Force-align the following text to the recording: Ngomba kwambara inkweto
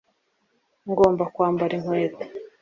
Ngomba 0.89 1.23
kwambara 1.33 1.73
inkweto 1.77 2.23